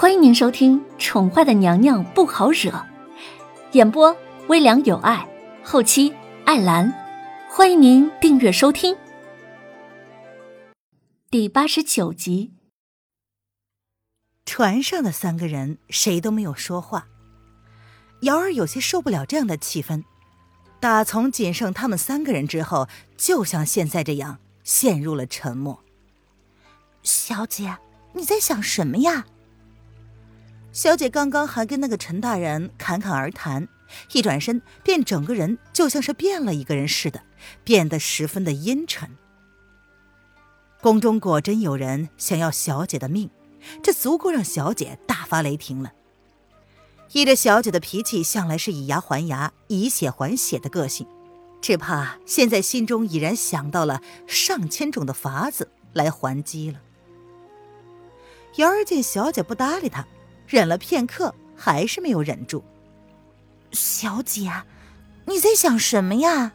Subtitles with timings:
[0.00, 2.70] 欢迎您收听《宠坏的娘娘不好惹》，
[3.72, 5.28] 演播微凉有爱，
[5.64, 6.14] 后期
[6.44, 6.94] 艾兰。
[7.50, 8.96] 欢迎您订阅收听。
[11.28, 12.52] 第八十九集，
[14.46, 17.08] 船上的三个人谁都没有说话。
[18.20, 20.04] 瑶儿有些受不了这样的气氛，
[20.78, 25.82] 打从仅剩他们三个人之后，就像现在这样陷入了沉默。
[27.02, 27.78] 小姐，
[28.12, 29.26] 你在想什么呀？
[30.78, 33.66] 小姐刚刚还跟那个陈大人侃侃而谈，
[34.12, 37.20] 一转身便整个人就像是变了一个人似的，
[37.64, 39.10] 变得十分的阴沉。
[40.80, 43.28] 宫中果真有人想要小姐的命，
[43.82, 45.94] 这足够让小姐大发雷霆了。
[47.10, 51.08] 依着小姐的脾气，向来是以牙还牙、以血还血的个性，
[51.60, 56.80] 只怕现在心中已然想到了上千种的法子来还击了。
[58.58, 60.06] 瑶儿见小姐不搭理他。
[60.48, 62.64] 忍了片刻，还是没有忍住。
[63.70, 64.50] 小姐，
[65.26, 66.52] 你在想什么呀？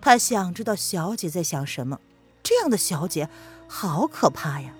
[0.00, 2.00] 他想知道小姐在想什么。
[2.42, 3.28] 这样的小姐，
[3.68, 4.74] 好可怕呀！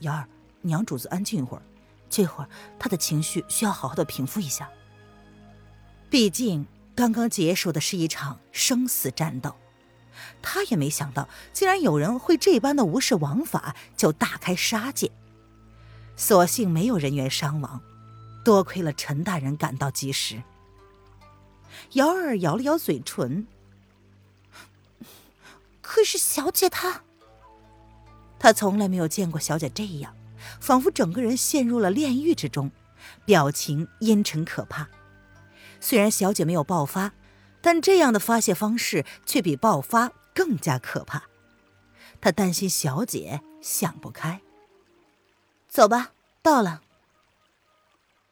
[0.00, 0.28] 瑶儿，
[0.60, 1.62] 娘主子安静一会儿，
[2.10, 4.68] 这会儿她的情绪需要好好的平复一下。
[6.10, 9.54] 毕竟刚刚结束的是一场生死战斗，
[10.42, 15.10] 他也没想到，竟然有人会这般的无视王法就大开杀戒。
[16.18, 17.80] 所幸没有人员伤亡，
[18.44, 20.42] 多亏了陈大人赶到及时。
[21.92, 23.46] 瑶儿咬了咬嘴唇，
[25.80, 27.04] 可是小姐她，
[28.38, 30.14] 她从来没有见过小姐这样，
[30.60, 32.72] 仿佛整个人陷入了炼狱之中，
[33.24, 34.88] 表情阴沉可怕。
[35.80, 37.12] 虽然小姐没有爆发，
[37.60, 41.22] 但这样的发泄方式却比爆发更加可怕。
[42.20, 44.40] 他担心小姐想不开。
[45.78, 46.10] 走吧，
[46.42, 46.82] 到了。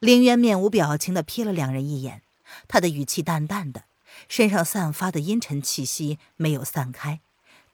[0.00, 2.22] 凌渊面无表情的瞥了两人一眼，
[2.66, 3.84] 他的语气淡淡的，
[4.28, 7.20] 身上散发的阴沉气息没有散开，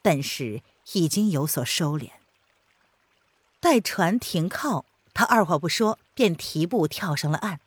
[0.03, 0.61] 但是
[0.93, 2.11] 已经有所收敛。
[3.61, 4.85] 待船停靠，
[5.15, 7.59] 他二话不说便提步跳上了岸。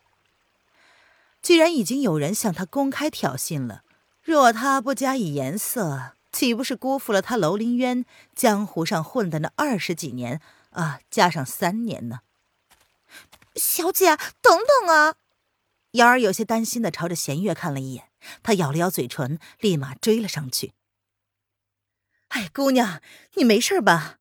[1.42, 3.82] 既然已经有人向他公开挑衅了，
[4.22, 8.06] 若他不加以颜色，岂不是辜负了他楼凌渊
[8.36, 10.40] 江湖上混的那二十几年？
[10.76, 12.22] 啊，加上三年呢。
[13.56, 15.16] 小姐，等等啊！
[15.92, 18.12] 瑶儿有些担心的朝着弦月看了一眼，
[18.44, 20.74] 她咬了咬嘴唇，立马追了上去。
[22.30, 23.02] 哎，姑娘，
[23.36, 24.18] 你没事吧？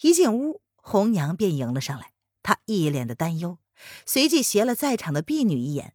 [0.00, 3.58] 一进屋，红娘便迎了上来，她一脸的担忧，
[4.04, 5.94] 随即斜了在场的婢女一眼。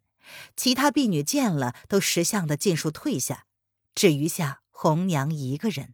[0.56, 3.46] 其他婢女见了，都识相的尽数退下，
[3.94, 5.94] 只余下红娘一个人。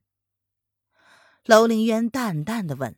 [1.46, 2.96] 楼凌渊淡淡的问。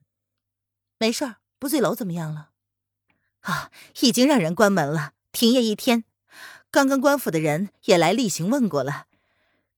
[1.00, 2.50] 没事儿，不醉楼怎么样了？
[3.42, 3.72] 啊，
[4.02, 6.04] 已经让人关门了，停业一天。
[6.70, 9.08] 刚刚官府的人也来例行问过了。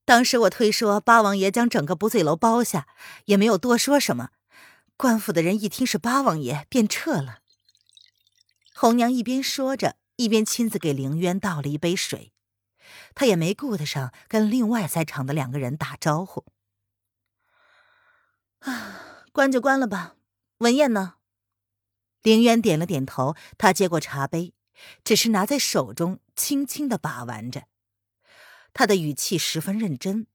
[0.04, 2.88] 当时我推说八王爷将整个不醉楼包下，
[3.26, 4.30] 也没有多说什么。
[4.96, 7.38] 官府的人一听是八王爷，便撤了。
[8.74, 12.32] 红娘一边说着，一边亲自给凌渊倒了一杯水。
[13.14, 16.44] 她也没顾得上跟另外在场的两个人打招呼。
[18.58, 20.16] 啊，关就关了吧。
[20.62, 21.14] 文燕呢？
[22.22, 24.54] 凌渊点了点头，他接过茶杯，
[25.02, 27.64] 只是拿在手中，轻轻的把玩着。
[28.72, 30.28] 他的语气十分认真，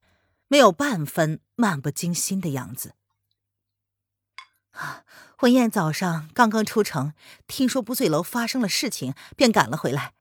[0.50, 2.96] 没有半分漫不经心的样子。
[4.72, 5.06] 啊，
[5.40, 7.14] 文燕早上刚刚出城，
[7.48, 10.14] 听说不醉楼发生了事情，便赶了回来。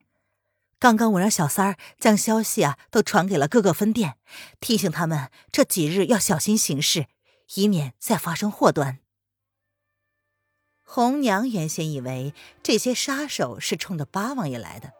[0.78, 4.18] 刚刚我让小三儿将消息啊都传给了各个分店，
[4.60, 7.08] 提醒他们这几日要小心行事，
[7.56, 9.00] 以免再发生祸端。
[10.88, 12.32] 红娘原先以为
[12.62, 14.92] 这些杀手是冲着八王爷来的，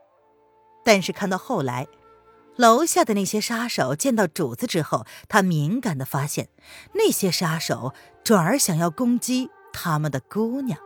[0.85, 1.87] 但是看到后来，
[2.57, 6.49] 楼下的那些杀手见到主子之后，她敏感的发现，
[6.95, 10.79] 那些杀手转而想要攻击他们的姑娘，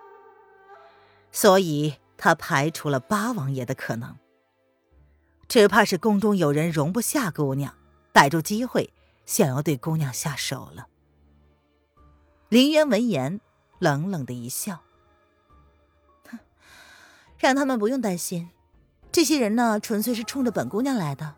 [1.32, 4.17] 所以她排除了八王爷的可能。
[5.49, 7.75] 只怕是宫中有人容不下姑娘，
[8.12, 8.93] 逮住机会
[9.25, 10.87] 想要对姑娘下手了。
[12.50, 13.41] 林渊闻言，
[13.79, 14.82] 冷冷的一笑。
[17.40, 18.50] 让他们不用担心，
[19.10, 21.37] 这些人呢，纯粹是冲着本姑娘来的，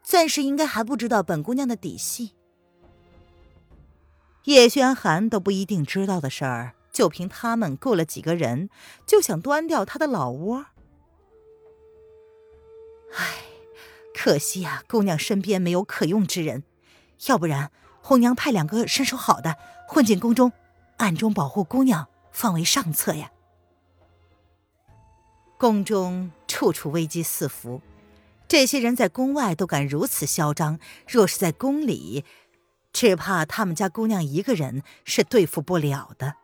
[0.00, 2.34] 暂时应该还不知道本姑娘的底细。
[4.44, 8.70] 叶轩寒都不一定知道的事儿，就凭他们雇了几个人，
[9.04, 10.66] 就想端掉他的老窝？
[13.14, 13.42] 唉，
[14.14, 16.62] 可惜啊，姑娘身边没有可用之人，
[17.26, 19.56] 要不然红娘派两个身手好的
[19.88, 20.52] 混进宫中，
[20.98, 23.32] 暗中保护姑娘，方为上策呀。
[25.62, 27.80] 宫中处处危机四伏，
[28.48, 32.24] 这些人在宫外都敢如此嚣张，若是在宫里，
[32.92, 36.34] 只怕他们家姑娘一个人是对付不了的。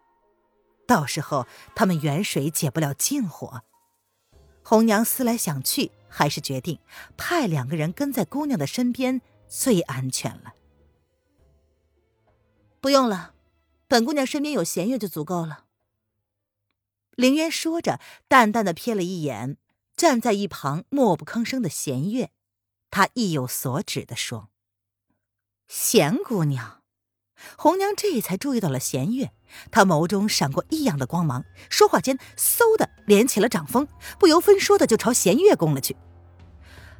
[0.87, 3.63] 到时候他们远水解不了近火。
[4.63, 6.79] 红娘思来想去，还是决定
[7.17, 10.55] 派两个人跟在姑娘的身边最安全了。
[12.81, 13.35] 不用了，
[13.89, 15.65] 本姑娘身边有弦月就足够了。
[17.19, 17.99] 凌渊说着，
[18.29, 19.57] 淡淡的瞥了一眼
[19.97, 22.31] 站在一旁默不吭声的弦月，
[22.93, 24.51] 他意有所指的说
[25.67, 26.83] ：“弦姑娘。”
[27.59, 29.33] 红娘这才注意到了弦月，
[29.73, 33.89] 她眸中闪过异样的光芒，说话间，嗖的连起了掌风，
[34.21, 35.97] 不由分说的就朝弦月攻了去。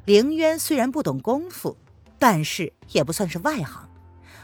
[0.03, 1.77] 凌渊虽然不懂功夫，
[2.17, 3.89] 但是也不算是外行，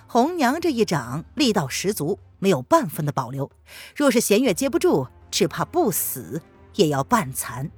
[0.07, 3.51] 红娘这一掌力道十足，没有半分的保留，
[3.93, 5.09] 若是弦月接不住。
[5.35, 6.41] 只怕不死
[6.75, 7.69] 也要半残。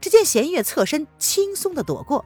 [0.00, 2.24] 只见弦月侧身轻松的躲过，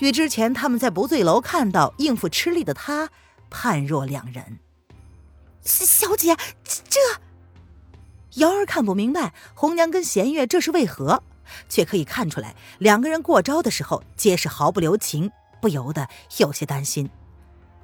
[0.00, 3.08] 与之前他们在不醉楼看到应付吃力的他
[3.48, 4.58] 判若两人。
[5.62, 6.36] 小姐，
[6.90, 7.00] 这
[8.34, 11.22] 瑶儿看不明白红娘跟弦月这是为何，
[11.70, 15.30] 却可以看出来两个人过招的时候皆是毫不留情，
[15.62, 16.06] 不由得
[16.36, 17.08] 有些担心。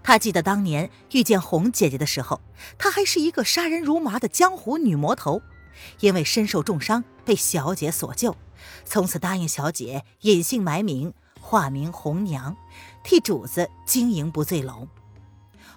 [0.02, 2.38] 他记得当年遇见红姐姐的时候，
[2.76, 5.40] 她还是一个杀人如麻的江湖女魔头。
[6.00, 8.36] 因为身受重伤，被小姐所救，
[8.84, 12.56] 从此答应小姐隐姓埋名，化名红娘，
[13.02, 14.88] 替主子经营不醉楼。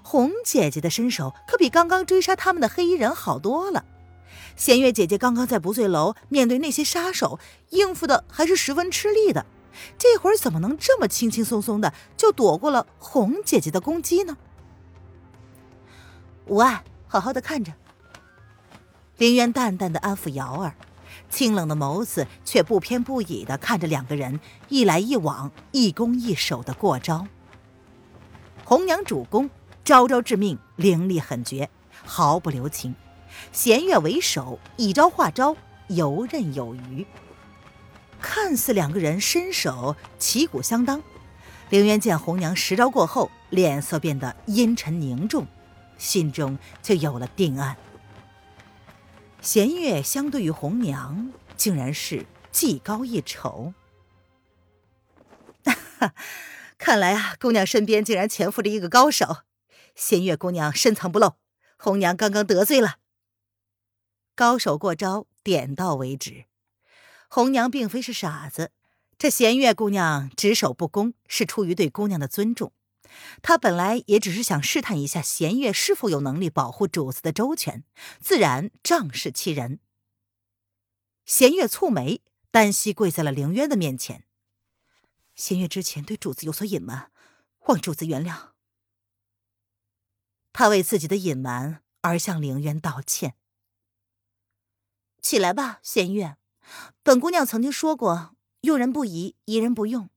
[0.02, 3.86] 红姐姐的身手可比刚刚追杀他们的黑衣人好多了。
[4.56, 7.40] 弦月姐姐刚刚在不醉楼面对那些杀手，
[7.70, 9.46] 应付的还是十分吃力的，
[9.98, 14.38] 这会儿怎么能这么轻轻松松的就躲过了红姐姐的攻击呢？
[16.48, 17.72] 无碍，好好的看着。
[19.18, 20.74] 林渊淡淡的安抚瑶儿，
[21.30, 24.40] 清冷的眸子却不偏不倚的看着两个人
[24.70, 27.28] 一来一往、一攻一守的过招。
[28.64, 29.50] 红娘主攻，
[29.84, 31.70] 招招致命，凌厉狠绝，
[32.04, 32.94] 毫不留情；
[33.52, 35.56] 弦月为首，以招化招，
[35.90, 37.06] 游刃有余。
[38.20, 41.04] 看似两个人身手旗鼓相当，
[41.70, 45.46] 凌渊见红娘十招过后，脸色变得阴沉凝重，
[46.00, 47.78] 心中就有了定案。
[49.44, 53.74] 弦月相对于红娘，竟然是技高一筹。
[56.80, 59.40] 看来啊，姑娘身边竟然潜伏着一个高手。
[59.96, 61.34] 弦月姑娘深藏不露，
[61.78, 63.00] 红娘刚刚得罪了。
[64.34, 66.46] 高手过招，点到为止。
[67.28, 68.72] 红娘并非是傻子，
[69.18, 72.72] 这弦月姑娘只守不攻，是出于对姑娘的尊重。
[73.42, 77.84] 他本来也只是想试探一下弦月是否有能力保护主子的周全，
[78.20, 79.80] 自然仗势欺人。
[81.26, 82.22] 弦月蹙眉，
[82.52, 84.26] 单膝跪在了凌渊的面前。
[85.36, 87.12] 弦月之前对主子有所隐瞒，
[87.68, 88.52] 望主子原谅。
[90.52, 93.36] 他为自己的隐瞒而向凌渊道歉。
[95.22, 96.38] 起来吧，弦月，
[97.02, 100.10] 本姑娘曾经说过“用人不疑，疑人不用”，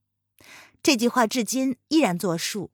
[0.82, 2.72] 这句话至今依然作数。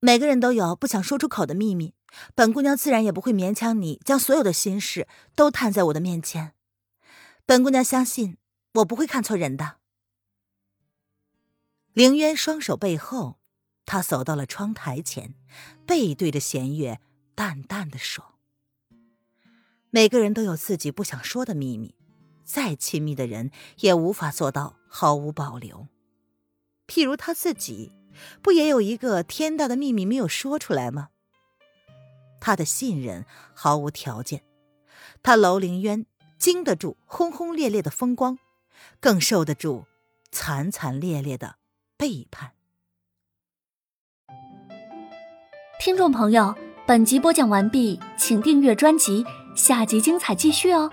[0.00, 1.94] 每个人都有不想说出口的秘密，
[2.34, 6.52] 本姑娘自然也不会勉强你将所有的心事都摊在我的面前。
[7.46, 8.36] 本姑娘相信
[8.74, 9.76] 我不会看错人的。
[11.94, 13.38] 凌渊双手背后，
[13.86, 15.34] 他走到了窗台前，
[15.86, 17.00] 背对着弦月，
[17.34, 18.34] 淡淡的说
[19.88, 21.94] ：“每个人都有自己不想说的秘密，
[22.44, 25.88] 再亲密的人也无法做到毫无保留。
[26.86, 27.92] 譬如他自己。”
[28.42, 31.08] 不也有一个天大的秘密没有说出来吗？
[32.40, 34.42] 他的信任毫无条件，
[35.22, 36.06] 他楼凌渊
[36.38, 38.38] 经得住轰轰烈烈的风光，
[39.00, 39.86] 更受得住
[40.30, 41.56] 惨惨烈烈的
[41.96, 42.52] 背叛。
[45.80, 46.54] 听众朋友，
[46.86, 50.90] 本集播讲完毕，请订阅专辑，下集精彩继续哦。